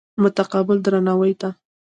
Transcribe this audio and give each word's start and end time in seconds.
متقابل 0.23 0.77
درناوي 0.85 1.33
ته. 1.41 1.49